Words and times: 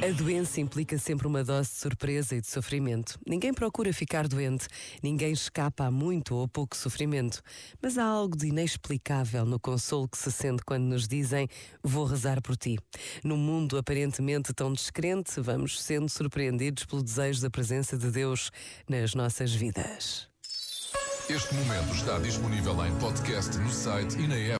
A 0.00 0.12
doença 0.12 0.60
implica 0.60 0.96
sempre 0.96 1.26
uma 1.26 1.44
dose 1.44 1.70
de 1.70 1.76
surpresa 1.76 2.34
e 2.34 2.40
de 2.40 2.46
sofrimento. 2.46 3.18
Ninguém 3.26 3.52
procura 3.52 3.92
ficar 3.92 4.26
doente, 4.26 4.66
ninguém 5.02 5.32
escapa 5.32 5.84
a 5.84 5.90
muito 5.90 6.34
ou 6.34 6.48
pouco 6.48 6.74
sofrimento. 6.76 7.42
Mas 7.82 7.98
há 7.98 8.04
algo 8.04 8.36
de 8.36 8.46
inexplicável 8.46 9.44
no 9.44 9.60
consolo 9.60 10.08
que 10.08 10.16
se 10.16 10.32
sente 10.32 10.62
quando 10.64 10.84
nos 10.84 11.06
dizem: 11.06 11.46
Vou 11.82 12.06
rezar 12.06 12.40
por 12.40 12.56
ti. 12.56 12.78
Num 13.22 13.36
mundo 13.36 13.76
aparentemente 13.76 14.54
tão 14.54 14.72
descrente, 14.72 15.40
vamos 15.40 15.78
sendo 15.82 16.08
surpreendidos 16.08 16.84
pelo 16.84 17.02
desejo 17.02 17.42
da 17.42 17.50
presença 17.50 17.98
de 17.98 18.10
Deus 18.10 18.50
nas 18.88 19.14
nossas 19.14 19.52
vidas. 19.52 20.28
Este 21.28 21.54
momento 21.54 21.92
está 21.92 22.18
disponível 22.18 22.86
em 22.86 22.94
podcast 22.98 23.58
no 23.58 23.70
site 23.70 24.18
e 24.18 24.26
na 24.26 24.36
app. 24.36 24.56